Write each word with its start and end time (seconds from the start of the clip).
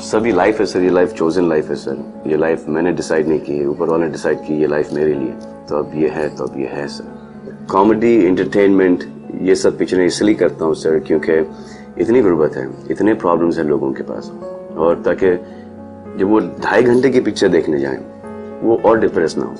सभी 0.00 0.32
लाइफ 0.32 0.58
है, 0.60 0.66
सर, 0.66 0.80
ये 0.80 0.90
लाइफ 0.90 1.12
चोजन 1.12 1.48
लाइफ 1.48 1.68
है, 1.68 1.74
सर। 1.74 2.22
ये 2.26 2.36
लाइफ 2.36 2.68
मैंने 2.68 2.92
डिसाइड 2.92 3.28
नहीं 3.28 3.40
की 3.40 3.58
है, 3.58 3.66
ऊपर 3.66 3.88
वाले 3.88 4.06
डिसाइड 4.06 4.38
की 4.38 4.54
ये 4.54 4.66
लाइफ 4.66 4.92
मेरे 4.92 5.14
लिए। 5.14 5.32
तो 5.68 5.76
अब 5.76 5.92
ये 5.94 6.08
है 6.08 6.36
तो 6.36 6.44
अब 6.44 6.58
ये 6.60 6.66
है, 6.66 6.88
सर। 6.88 7.66
कॉमेडी 7.70 8.14
इंटरटेनमेंट 8.16 9.04
ये 9.42 9.54
सब 9.54 9.78
पिक्चरें 9.78 10.06
इसलिए 10.06 10.34
करता 10.34 10.64
हूँ, 10.64 10.74
सर, 10.74 10.98
क्योंकि 10.98 11.32
इतनी 12.02 12.22
गुर्बत 12.22 12.56
है, 12.56 12.68
इतने 12.90 13.14
प्रॉब्लम्स 13.14 13.58
हैं 13.58 13.64
लोगों 13.64 13.92
के 13.92 14.02
पास। 14.02 14.32
और 14.76 15.02
ताकि 15.02 15.30
जब 16.18 16.28
वो 16.28 16.40
ढाई 16.40 16.82
घंटे 16.82 17.10
की 17.10 17.20
पिक्चर 17.20 17.48
देखने 17.48 17.80
जाएँ, 17.80 17.98
वो 18.62 18.76
और 18.84 19.00
डिप्रेस 19.00 19.36
ना 19.38 19.44
हो। 19.44 19.54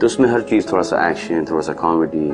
तो 0.00 0.06
उसमें 0.06 0.28
हर 0.30 0.40
चीज़ 0.42 0.66
थोड़ा 0.72 0.82
सा 0.82 1.08
एक्शन 1.10 1.44
थोड़ा 1.50 1.60
सा 1.62 1.72
कॉमेडी 1.74 2.30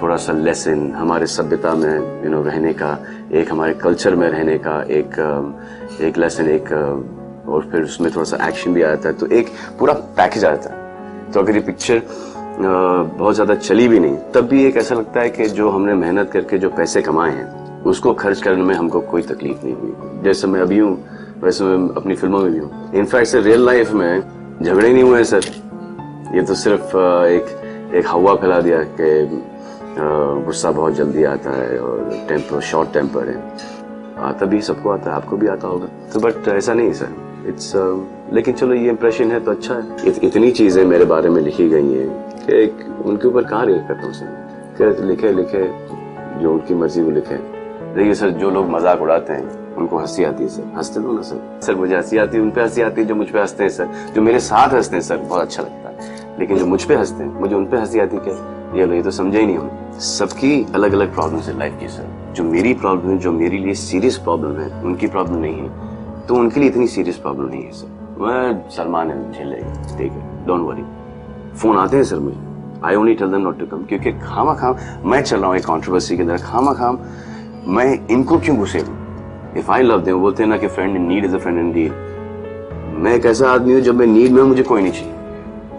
थोड़ा 0.00 0.16
सा 0.16 0.32
लेसन 0.32 0.90
हमारे 0.92 1.26
सभ्यता 1.26 1.74
में 1.74 2.24
यू 2.24 2.30
नो 2.30 2.42
रहने 2.42 2.72
का, 2.72 2.98
एक 3.32 3.50
हमारे 3.50 3.72
कल्चर 3.74 4.14
में 4.16 4.28
रहने 4.28 4.58
का, 4.58 4.80
एक 4.90 6.00
एक 6.00 6.18
लेसन 6.18 6.48
एक 6.48 6.72
और 7.48 7.68
फिर 7.72 7.82
उसमें 7.82 8.10
थोड़ा 8.10 8.24
सा 8.24 8.46
एक्शन 8.48 8.74
भी 8.74 8.82
आ 8.82 8.88
जाता 8.88 9.08
है 9.08 9.14
तो 9.14 9.26
एक 9.28 9.48
पूरा 9.78 9.92
पैकेज 10.18 10.44
आ 10.44 10.50
जाता 10.50 10.74
है। 10.74 11.30
तो 11.32 11.40
अगर 11.40 11.54
ये 11.54 11.60
पिक्चर 11.62 12.02
बहुत 12.58 13.34
ज़्यादा 13.34 13.54
चली 13.54 13.88
भी 13.88 13.98
नहीं, 14.00 14.16
तब 14.34 14.48
भी 14.48 14.64
एक 14.64 14.76
ऐसा 14.76 14.94
लगता 14.94 15.20
है 15.20 15.30
कि 15.30 15.46
जो 15.50 15.70
हमने 15.70 15.94
मेहनत 15.94 16.30
करके 16.32 16.58
जो 16.58 16.68
पैसे 16.70 17.02
कमाए 17.02 17.30
हैं, 17.30 17.82
उसको 17.82 18.12
खर्च 18.14 18.42
करने 18.42 18.62
में 18.62 18.74
हमको 18.74 19.00
कोई 19.02 19.22
तकलीफ़ 19.24 19.64
नहीं 19.64 19.74
हुई। 19.74 20.22
जैसे 20.24 20.46
मैं 20.46 20.60
अभी 20.60 20.78
हूँ, 20.78 20.96
वैसे 21.42 21.64
मैं 21.64 21.94
अपनी 21.96 22.14
फ़िल्मों 22.14 22.40
में 22.40 22.52
भी 22.52 22.58
हूँ। 22.58 22.92
इनफैक्ट 22.94 23.28
सर 23.28 23.40
रियल 23.42 23.64
लाइफ 23.66 23.92
में 23.92 24.22
झगड़े 24.62 24.92
नहीं 24.92 25.02
हुए 25.02 25.16
हैं 25.16 25.24
सर 25.24 25.50
ये 26.34 26.42
तो 26.42 26.54
सिर्फ़ 26.54 26.96
एक 27.28 27.92
एक 27.94 28.06
हवा 28.08 28.34
फैला 28.34 28.60
दिया 28.60 28.82
कि 29.00 29.42
गुस्सा 30.46 30.70
बहुत 30.70 30.94
जल्दी 30.94 31.24
आता 31.24 31.50
है 31.52 31.78
और 31.78 32.26
टेम्पर 32.28 32.60
शॉर्ट 32.60 32.92
टेम्पर 32.92 33.28
है। 33.28 33.36
आता 34.24 34.46
भी 34.46 34.60
सबको 34.62 34.90
आता 34.90 35.10
है 35.10 35.16
आपको 35.16 35.36
भी 35.36 35.46
आता 35.46 35.68
होगा। 35.68 35.86
तो 36.12 36.20
बट 36.20 36.48
ऐसा 36.48 36.74
नहीं 36.74 36.92
सर। 36.92 37.14
इट्स 37.48 37.72
लेकिन 38.32 38.54
चलो 38.54 38.74
ये 38.74 38.88
इम्प्रेशन 38.88 39.30
है 39.32 39.40
तो 39.40 39.50
अच्छा 39.50 39.74
है। 39.74 40.08
इत, 40.08 40.24
इतनी 40.24 40.50
चीज़ें 40.50 40.84
मेरे 40.86 41.04
बारे 41.04 41.28
में 41.28 41.40
लिखी 41.42 41.68
गई 41.68 41.92
हैं 41.92 42.08
कि 42.38 42.62
एक 42.62 42.86
उनके 43.04 43.28
ऊपर 43.28 43.44
कहाँ 43.44 43.66
रिएक्ट 43.66 43.88
करता 43.88 44.06
हूँ 44.06 44.12
सर? 44.14 44.92
तो 44.92 45.04
लिखे 45.04 45.32
लिखे 45.32 45.64
जो 46.42 46.52
उनकी 46.52 46.74
मर्ज़ी 46.74 47.02
वो 47.02 47.10
लिखे। 47.10 47.36
देखिए 47.94 48.14
सर 48.14 48.30
जो 48.40 48.50
लोग 48.50 48.70
मज़ाक 48.70 49.02
उड़ाते 49.02 49.32
हैं 49.32 49.74
उनको 49.76 49.98
हँसी 49.98 50.24
आती 50.24 50.42
है 50.42 50.48
सर। 50.48 50.72
हँसते 50.76 51.00
दो 51.00 51.12
ना 51.12 51.22
सर? 51.22 51.60
सर 51.62 51.74
मुझे 51.74 51.96
हँसी 51.96 52.18
आती 52.18 52.36
है 52.36 52.42
उन 52.42 52.50
पे 52.50 52.60
हँसी 52.60 52.82
आती 52.82 53.00
है 53.00 53.06
जो 53.06 53.14
मुझ 53.14 53.28
पर 53.28 53.38
हँसते 53.38 53.62
हैं 53.62 53.70
सर। 53.70 53.88
जो 54.14 54.22
मेरे 54.22 54.40
साथ 54.40 54.74
हँसते 54.74 54.96
हैं 54.96 55.02
सर 55.02 55.16
बहुत 55.18 55.40
अच्छा 55.40 55.62
लगता 55.62 55.76
है। 55.76 55.81
लेकिन 56.38 56.58
जो 56.58 56.66
मुझ 56.66 56.82
पे 56.84 56.94
हँसते 56.94 57.24
हैं, 57.24 57.40
मुझे 57.40 57.54
उन 57.54 57.66
पे 57.66 57.76
हँसी 57.76 58.00
आती 58.00 58.16
क्या? 58.18 58.34
ये 58.76 58.86
लो 58.86 58.94
ये 58.94 59.02
तो 59.02 59.10
समझे 59.10 59.40
ही 59.40 59.46
नहीं 59.46 59.56
हम। 59.56 59.98
सबकी 60.00 60.66
अलग 60.74 60.92
अलग 60.92 61.14
प्रॉब्लम्स 61.14 61.48
है 61.48 61.58
लाइफ 61.58 61.78
की 61.80 61.88
सर 61.88 62.06
जो 62.36 62.44
मेरी 62.44 62.72
प्रॉब्लम 62.74 63.10
है, 63.10 63.18
जो 63.18 63.32
मेरे 63.32 63.58
लिए 63.58 63.74
सीरियस 63.74 64.16
प्रॉब्लम 64.18 64.60
है, 64.60 64.70
उनकी 64.82 65.06
प्रॉब्लम 65.06 65.38
नहीं 65.38 65.56
है। 65.56 66.26
तो 66.26 66.34
उनके 66.34 66.60
लिए 66.60 66.68
इतनी 66.68 66.86
सीरियस 66.86 67.16
प्रॉब्लम 67.18 67.48
नहीं 67.48 67.62
है 67.64 67.72
सर 67.72 68.00
मैं 68.20 68.68
सलमान 68.70 69.10
है 69.10 69.32
झेलेगा 69.32 69.96
ठीक 69.98 70.12
है 70.12 70.46
डोंट 70.46 70.66
वरी 70.68 70.84
फ़ोन 71.58 71.76
आते 71.78 71.96
हैं 71.96 72.04
सर 72.04 72.18
मुझे। 72.18 72.38
I 72.84 72.94
only 72.94 73.14
tell 73.14 73.30
them 73.30 73.40
not 73.40 73.58
to 73.58 73.66
come 73.66 73.84
क्योंकि 73.88 74.12
खामा 74.12 74.54
खाम 74.54 74.76
मैं 75.10 75.22
चल 75.22 75.38
रहा 75.38 75.46
हूँ 75.46 75.56
एक 75.56 75.64
कॉन्ट्रोवर्सी 75.66 76.16
के 76.16 76.22
अंदर 76.22 76.36
खामा 76.42 76.72
खाम 76.74 76.98
मैं 77.66 77.86
इनको 78.10 78.38
क्यों 78.38 78.56
घुसे 78.56 78.80
हूँ 78.80 79.54
इफ़ 79.58 79.70
आई 79.70 79.82
लव 79.82 80.00
देम 80.04 80.20
बोलते 80.20 80.42
हैं 80.42 80.50
ना 80.50 80.56
कि 80.56 80.68
friend 80.68 80.96
in 80.96 81.02
need 81.08 81.24
is 81.24 81.34
a 81.34 81.38
friend 81.38 81.58
in 81.58 81.72
deal 81.72 81.92
मैं 83.02 83.14
एक 83.14 83.26
ऐसा 83.26 83.50
आदमी 83.50 83.72
हूँ, 83.72 83.80
जब 83.80 83.94
मैं 83.94 84.06
नीड 84.06 84.32
में 84.32 84.42
मुझे 84.42 84.62
कोई 84.62 84.82
नहीं 84.82 84.92
चाहिए। 84.92 85.14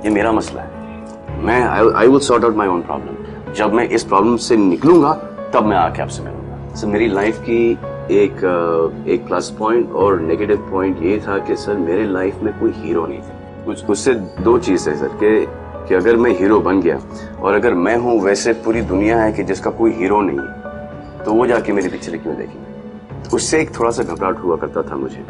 ये 0.06 0.09
मेरा 0.09 0.32
मसला 0.32 0.62
है। 0.62 1.42
मैं 1.44 1.62
I 1.96 2.08
will 2.08 2.20
sort 2.20 2.44
out 2.44 2.56
my 2.56 2.68
own 2.68 2.82
problem 2.82 3.54
जब 3.54 3.73
मैं 3.73 3.88
इस 3.90 4.04
प्रॉब्लम 4.04 4.36
से 4.38 4.58
निकलूँगा, 4.58 5.14
तब 5.54 5.66
मैं 5.66 5.78
आके 5.78 6.02
आपसे 6.02 6.23
मिलूँगा। 6.23 6.76
सर, 6.76 6.88
मेरी 6.88 7.08
लाइफ 7.08 7.40
की 7.40 7.72
एक 8.12 9.06
एक 9.08 9.26
प्लस 9.28 9.50
पॉइंट 9.60 9.92
और 9.92 10.20
नेगेटिव 10.20 10.68
पॉइंट 10.72 11.04
ये 11.04 11.18
था 11.28 11.38
कि, 11.38 11.56
सर, 11.56 11.78
मेरे 11.78 12.06
लाइफ 12.06 12.42
में 12.44 12.54
कोई 12.60 12.72
हीरो 12.76 13.06
नहीं 13.06 13.20
था। 13.20 13.64
कुछ, 13.66 13.86
उससे 13.86 14.14
दो 14.14 14.58
चीज़ 14.60 14.90
है, 14.90 14.95
सर, 14.98 15.18
कि 15.23 15.45
कि 15.88 15.95
अगर 15.95 16.16
मैं 16.16 16.32
हीरो 16.32 16.60
बन 16.60 16.80
गया 16.82 17.00
और 17.42 17.54
अगर 17.54 17.73
मैं 17.76 17.95
हूँ 17.98 18.20
वैसे 18.22 18.54
पूरी 18.66 18.82
दुनिया 18.82 19.17
है 19.22 19.32
कि 19.33 19.44
जिसका 19.44 19.72
कोई 19.72 19.92
हीरो 19.92 20.22
नहीं 20.22 20.39
है 20.39 21.23
तो 21.26 21.33
वो 21.33 21.45
जाके 21.48 21.73
मेरी 21.73 21.89
पिक्चर 21.89 22.17
क्यों 22.17 22.36
देखेंगे। 22.36 23.30
उससे 23.36 23.60
एक 23.61 23.80
थोड़ा 23.80 23.92
सा 23.92 24.04
घबराहट 24.04 24.39
हुआ 24.39 24.56
करता 24.58 24.82
था 24.82 24.95
मुझे। 24.95 25.26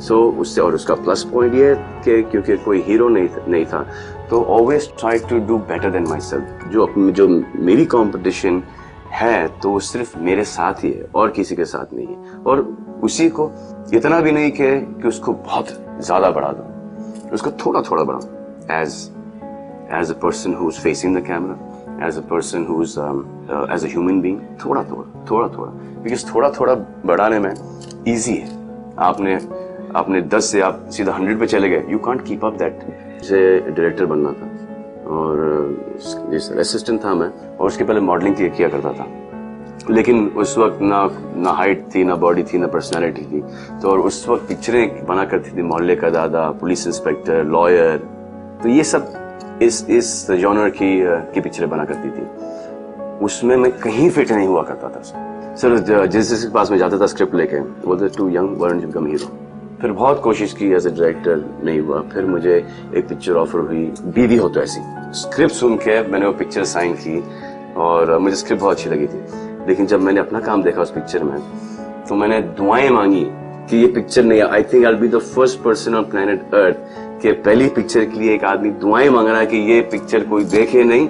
सो 0.00 0.14
so, 0.14 0.40
उससे 0.40 0.60
और 0.60 0.74
उसका 0.74 0.94
प्लस 0.94 1.22
पॉइंट 1.32 1.54
ये 1.54 1.74
कि 2.04 2.22
क्योंकि 2.22 2.56
कोई 2.56 2.82
हीरो 2.82 3.08
नहीं 3.08 3.28
नहीं 3.48 3.64
था 3.66 3.86
तो 4.30 4.42
always 4.56 4.90
try 5.00 5.18
to 5.18 5.38
do 5.46 5.58
better 5.68 5.90
than 5.90 6.06
myself 6.20 6.68
जो 6.72 6.86
जो 7.10 7.28
मेरी 7.68 7.84
कंपटीशन 7.84 8.62
है 9.12 9.48
तो 9.62 9.70
वो 9.70 9.80
सिर्फ़ 9.80 10.18
मेरे 10.18 10.44
साथ 10.44 10.84
ही 10.84 10.90
है 10.92 11.06
और 11.14 11.30
किसी 11.30 11.56
के 11.56 11.64
साथ 11.64 11.94
नहीं 11.94 12.06
है। 12.06 12.38
और 12.46 12.60
उसी 13.02 13.28
को 13.30 13.50
इतना 13.94 14.20
भी 14.20 14.32
नहीं 14.32 14.50
कहे 14.50 14.80
कि 14.80 15.08
उसको 15.08 15.32
बहुत 15.32 15.68
ज़्यादा 16.00 16.30
बढ़ा 16.30 16.52
दो 16.52 17.34
उसको 17.34 17.50
थोड़ा 17.64 17.82
थोड़ा 17.82 18.02
बढ़ा 18.02 18.80
as 18.80 18.94
as 20.00 20.10
a 20.10 20.18
person 20.22 20.54
who 20.54 20.68
is 20.68 20.80
facing 20.80 21.16
the 21.16 21.20
camera 21.26 22.06
as 22.06 22.18
a 22.18 22.20
person 22.20 22.66
who 22.66 22.82
is 22.82 22.98
as 23.74 23.84
a 23.84 23.88
human 23.88 24.20
being 24.20 24.40
थोड़ा 24.64 24.82
थोड़ा 24.82 25.24
थोड़ा 25.30 25.48
थोड़ा 25.48 25.70
बिकॉज़ 26.02 26.26
थोड़ा 26.34 26.50
थोड़ा 26.50 26.74
बढ़ाने 27.06 27.38
में 27.38 27.52
ईजी 28.08 28.34
है। 28.34 28.56
आपने 28.98 29.38
आपने 29.96 30.20
10 30.22 30.50
से 30.52 30.60
आप 30.60 30.84
सीधा 30.92 31.12
100 31.12 31.38
पे 31.40 31.46
चले 31.46 31.68
गए। 31.68 31.84
You 31.88 31.98
can't 31.98 32.24
keep 32.26 32.44
up 32.44 32.56
that 32.58 32.80
say 33.24 33.38
director 33.60 34.06
बनना 34.06 34.32
था 34.32 34.46
और 35.10 35.38
असिस्टेंट 36.58 37.04
था 37.04 37.14
मैं, 37.14 37.30
और 37.56 37.66
उसके 37.66 37.84
पहले 37.84 38.00
मॉडलिंग 38.00 38.36
किया 38.36 38.68
करता 38.68 38.92
था। 38.92 39.06
लेकिन 39.90 40.26
उस 40.36 40.56
वक्त 40.58 40.80
ना 40.82 41.08
ना 41.36 41.50
हाइट 41.50 41.84
थी, 41.94 42.04
ना 42.04 42.14
बॉडी 42.16 42.42
थी, 42.42 42.58
ना 42.58 42.66
पर्सनालिटी 42.66 43.22
थी। 43.22 43.40
तो 43.82 43.90
और 43.90 43.98
उस 44.00 44.28
वक्त 44.28 44.48
पिक्चरें 44.48 45.06
बना 45.06 45.24
करती 45.24 45.56
थी 45.56 45.62
मोहल्ले 45.62 45.96
का 45.96 46.10
दादा, 46.10 46.50
पुलिस 46.50 46.86
इंस्पेक्टर 46.86 47.44
लॉयर 47.46 47.96
तो 48.62 48.68
ये 48.68 48.84
सब 48.84 49.58
इस 49.62 49.84
इस 49.90 50.30
जॉनर 50.32 50.68
की 50.70 50.90
की 51.34 51.40
पिक्चरें 51.40 51.68
बना 51.70 51.84
करती 51.84 52.10
थी। 52.10 52.26
उसमें 53.24 53.56
मैं 53.56 53.72
कहीं 53.72 54.10
फिट 54.10 54.32
नहीं 54.32 54.46
हुआ 54.48 54.62
करता 54.62 54.88
था। 54.88 55.02
सर, 55.56 56.06
जिस 56.06 56.28
जिसके 56.28 56.52
पास 56.52 56.70
में 56.70 56.78
जाता 56.78 56.98
था 57.00 57.06
स्क्रिप्ट 57.06 57.34
लेके 57.34 57.60
बोलते 57.86 58.08
टू 58.16 58.28
यंग 58.28 58.56
वर्न 58.58 58.80
बिकम 58.80 59.06
हीरो 59.06 59.47
फिर 59.80 59.92
बहुत 59.92 60.20
कोशिश 60.22 60.52
की 60.52 60.70
एज 60.74 60.86
ए 60.86 60.90
डायरेक्टर 60.90 61.44
नहीं 61.64 61.80
हुआ। 61.80 62.00
फिर 62.12 62.24
मुझे 62.26 62.54
एक 62.96 63.08
पिक्चर 63.08 63.32
ऑफ़र 63.32 63.60
हुई 63.60 63.84
बीवी 64.14 64.36
हो 64.36 64.48
तो 64.48 64.60
ऐसी। 64.60 64.80
स्क्रिप्ट 65.18 65.54
सुन 65.54 65.76
के 65.76 66.00
मैंने 66.08 66.26
वो 66.26 66.32
पिक्चर 66.32 66.64
साइन 66.64 66.94
की 66.94 67.22
और 67.76 68.18
मुझे 68.18 68.36
स्क्रिप्ट 68.36 68.62
बहुत 68.62 68.76
अच्छी 68.76 68.90
लगी 68.90 69.06
थी। 69.06 69.20
लेकिन 69.68 69.86
जब 69.86 70.00
मैंने 70.00 70.20
अपना 70.20 70.40
काम 70.40 70.62
देखा 70.62 70.82
उस 70.82 70.90
पिक्चर 70.90 71.24
में 71.24 71.38
तो 72.08 72.14
मैंने 72.14 72.40
दुआएँ 72.58 72.88
मांगी 72.90 73.24
कि 73.70 73.76
ये 73.76 73.86
पिक्चर 73.86 74.24
नहीं 74.24 74.42
I 74.42 74.62
think 74.62 74.84
I 74.86 74.94
be 74.94 75.08
the 75.08 75.18
first 75.18 75.62
person 75.62 75.94
on 75.94 76.04
planet 76.10 76.54
Earth 76.54 76.76
के 77.22 77.32
पहली 77.32 77.68
पिक्चर 77.68 78.04
के 78.04 78.18
लिए 78.18 78.34
एक 78.34 78.44
आदमी 78.44 78.70
दुआएँ 78.82 79.08
मांग 79.08 79.28
रहा 79.28 79.40
है 79.40 79.46
कि 79.46 79.56
ये 79.72 79.80
पिक्चर 79.90 80.24
कोई 80.24 80.44
देखे 80.44 80.84
नहीं 80.84 81.08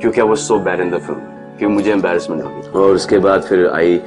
क्योंकि 0.00 0.20
वो 0.20 0.36
so 0.36 0.58
bad 0.58 0.80
in 0.80 0.90
the 0.90 0.98
film 0.98 1.56
कि 1.58 1.66
मुझे 1.66 1.90
एम्बेरसमेंट 1.92 2.42
होगी 2.44 2.78
और 2.78 2.94
उसके 2.94 3.18
बाद 3.18 3.42
फिर 3.42 3.66
आई 3.66 3.98
आ, 3.98 4.00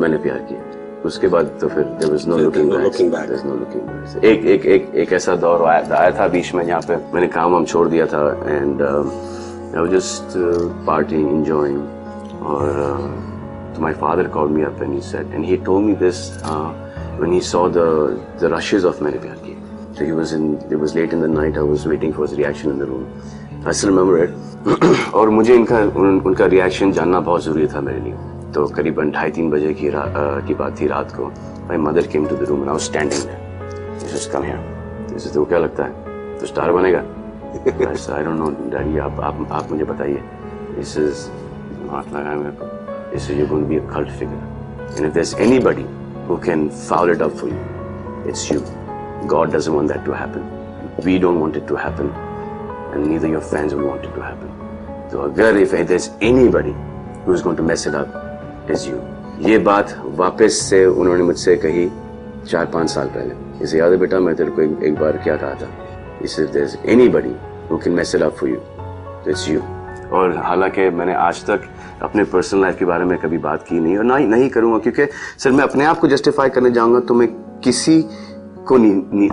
मैंने 0.00 0.16
प्यार 0.16 0.38
किया। 0.38 0.75
उसके 1.06 1.28
बाद 1.28 1.50
तो 1.60 1.68
फिर 1.68 1.84
there 1.84 2.10
was 2.10 2.26
no 2.28 2.36
looking 2.38 2.70
back 2.70 3.00
there 3.00 3.32
is 3.32 3.44
no 3.46 3.54
looking 3.54 3.82
back 3.82 4.24
एक 4.24 4.66
एक 4.66 4.94
एक 4.94 5.12
ऐसा 5.12 5.36
दौर 5.44 5.64
आया 5.66 6.10
था 6.18 6.28
बीच 6.28 6.54
में 6.54 6.64
यहाँ 6.64 6.80
पे 6.88 6.96
मैंने 7.14 7.28
काम 7.36 7.54
हम 7.56 7.64
छोड़ 7.64 7.88
दिया 7.88 8.06
था 8.06 8.22
and 8.46 8.82
I 8.82 9.80
was 9.80 9.90
just 9.90 10.36
party 10.86 11.22
enjoying 11.28 11.80
और 12.44 12.68
uh, 12.82 13.76
तो 13.76 13.82
my 13.82 13.92
father 13.94 14.28
called 14.34 14.52
me 14.52 14.62
up 14.62 14.82
and 14.82 14.92
he 14.94 15.00
said 15.02 15.34
and 15.34 15.44
he 15.44 15.56
told 15.64 15.86
me 15.86 15.94
this 16.04 16.20
when 16.44 17.32
he 17.32 17.40
saw 17.48 17.68
the 17.70 17.88
the 18.42 18.52
rushes 18.52 18.84
of 18.84 19.02
मेरे 19.04 19.18
प्यार 19.18 19.36
की 19.46 19.56
so 19.98 20.04
he 20.04 20.12
was 20.12 20.34
in 20.34 20.52
it 20.54 20.74
was 20.74 20.96
late 20.96 21.14
in 21.14 21.22
the 21.22 21.34
night 21.34 21.58
I 21.58 21.68
was 21.68 21.86
waiting 21.88 22.12
for 22.12 22.26
his 22.28 22.36
reaction 22.38 22.70
in 22.70 22.78
the 22.78 22.88
room 22.90 23.04
I 23.66 23.72
still 23.72 23.90
remember 23.90 24.22
it 24.22 25.14
और 25.14 25.28
मुझे 25.30 25.54
इनका 25.54 25.78
उन, 25.78 26.20
उनका 26.20 26.46
reaction 26.46 26.92
जानना 26.92 27.20
बहुत 27.20 27.44
ज़रूरी 27.44 27.66
था 27.66 27.80
मेरे 27.80 28.00
लिए. 28.00 28.14
तो 28.54 28.66
करीबन 28.76 29.10
ढाई 29.10 29.30
तीन 29.30 29.50
बजे 29.50 29.72
की 29.74 29.90
की 30.46 30.54
बात 30.54 30.80
थी 30.80 30.86
रात 30.86 31.12
को। 31.16 31.26
My 31.68 31.76
mother 31.78 32.06
came 32.06 32.26
to 32.26 32.36
the 32.36 32.48
room 32.48 32.64
now 32.64 32.78
standing 32.86 33.22
तो 35.34 35.44
क्या 35.44 35.58
लगता 35.58 35.84
है? 35.84 36.38
तो 36.38 36.46
स्टार 36.46 36.72
बनेगा? 36.72 37.02
आप 39.56 39.70
मुझे 39.70 39.84
बताइए. 39.84 40.22
दिस 40.76 40.96
इज़ 40.98 41.20
हाथ 41.90 42.12
लगाए 42.14 42.50
को 42.60 42.66
this 43.10 43.30
is 43.30 43.38
you 43.38 43.46
be 43.46 43.76
a 43.76 43.80
figure 44.18 44.40
and 44.96 45.06
if 45.06 45.12
there 45.12 45.20
is 45.20 45.34
who 46.28 46.36
can 46.44 46.68
foul 46.68 47.10
it 47.10 47.22
up 47.22 47.44
it's 48.28 48.52
you 48.52 48.60
God 49.28 49.52
doesn't 49.52 49.74
want 49.76 49.88
that 49.92 50.04
to 50.04 50.12
happen 50.12 50.42
we 51.04 51.18
don't 51.18 51.40
want 51.40 51.56
it 51.56 51.66
to 51.68 51.76
happen 51.76 52.12
and 52.94 53.06
neither 53.06 53.28
your 53.28 53.42
friends 53.42 53.74
want 53.74 54.04
it 54.04 54.14
to 54.14 54.20
happen 54.20 55.08
तो 55.12 55.18
अगर 55.20 55.56
if 55.56 55.72
there 55.72 55.92
is 55.92 56.10
anybody 56.22 56.74
who 57.26 57.34
is 57.34 57.42
going 57.42 57.58
to 57.58 57.64
mess 57.64 57.86
it 57.86 57.94
is 58.70 58.88
you 58.88 59.48
ये 59.48 59.58
बात 59.58 59.94
वापस 60.16 60.58
से 60.70 60.84
उन्होंने 60.86 61.22
मुझसे 61.22 61.56
कही 61.56 61.90
चार 62.48 62.66
पाँच 62.66 62.90
साल 62.90 63.06
पहले। 63.06 63.64
इसे 63.64 63.78
याद 63.78 63.92
है 63.92 63.98
बेटा 63.98 64.20
मैं 64.20 64.34
तेरे 64.34 64.50
को 64.50 64.62
एक, 64.62 64.78
एक 64.82 64.94
बार 64.94 65.16
क्या 65.16 65.36
कहा 65.36 65.54
था? 65.54 65.68
Anybody 67.08 67.34
who 67.70 67.76
can 67.76 67.92
mess 67.92 68.14
it 68.14 68.22
up 68.22 68.32
for 68.32 68.48
you 68.50 68.56
it's 69.30 69.48
you 69.48 69.60
और 70.12 70.36
हालाँकि 70.36 70.88
मैंने 70.90 71.14
आज 71.14 71.44
तक 71.44 71.62
अपने 72.02 72.24
पर्सनल 72.24 72.60
लाइफ 72.60 72.78
के 72.78 72.84
बारे 72.84 73.04
में 73.04 73.18
कभी 73.18 73.38
बात 73.38 73.62
की 73.62 73.80
नहीं 73.80 73.96
और 73.98 74.04
ना 74.04 74.16
ही 74.16 74.26
नहीं 74.26 74.48
करूँगा 74.50 74.78
क्योंकि 74.78 75.06
सर 75.38 75.50
मैं 75.50 75.64
अपने 75.64 75.84
आप 75.84 75.98
को 75.98 76.08
जस्टिफाई 76.08 76.48
करने 76.48 76.70
जाऊँगा 76.70 77.00
तो 77.00 77.14
मैं 77.14 77.28
किसी 77.64 78.02
को 78.68 78.76
नी, 78.76 78.90
नी, 78.90 79.28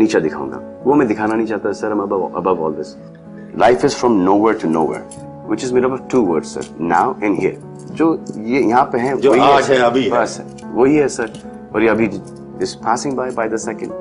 नीचा 0.00 0.18
दिखाऊँगा। 0.18 0.60
वो 0.84 0.94
मैं 0.94 1.08
दिखाना 1.08 1.34
नहीं 1.34 1.46
चाहता 1.46 1.72
sir 1.72 1.90
above 2.36 2.62
all 2.64 2.72
this 2.72 2.96
life 3.58 3.84
is 3.84 3.94
from 3.94 4.12
nowhere 4.20 4.58
to 4.58 4.68
nowhere 4.68 5.31
which 5.50 5.64
is 5.64 5.74
made 5.74 5.84
up 5.84 5.92
of 5.92 6.00
two 6.10 6.22
word 6.22 6.44
sir 6.44 6.74
now 6.80 7.14
and 7.22 7.38
here 7.38 7.58
जो 7.92 8.12
ये 8.38 8.60
यहाँ 8.60 8.84
पे 8.84 8.98
है 8.98 9.16
जो 9.16 9.30
वही 9.30 9.40
आज 9.40 9.70
है, 9.70 9.78
अभी 9.78 10.04
है। 10.04 10.10
बस 10.10 10.40
वही 10.64 10.96
है 10.96 11.08
सर 11.08 11.32
और 11.74 11.82
ये 11.82 11.88
अभी 11.88 12.10
is 12.62 12.76
passing 12.76 13.16
by 13.16 13.30
by 13.30 13.48
the 13.48 13.56
second 13.56 13.92